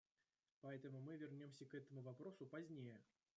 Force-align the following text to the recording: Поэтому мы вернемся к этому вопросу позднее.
Поэтому 0.61 0.99
мы 0.99 1.15
вернемся 1.15 1.67
к 1.67 1.75
этому 1.75 2.01
вопросу 2.01 2.47
позднее. 2.47 2.99